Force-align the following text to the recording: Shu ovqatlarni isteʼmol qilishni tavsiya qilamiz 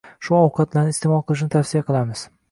Shu 0.27 0.35
ovqatlarni 0.37 0.93
isteʼmol 0.95 1.21
qilishni 1.27 1.49
tavsiya 1.57 1.83
qilamiz 1.91 2.25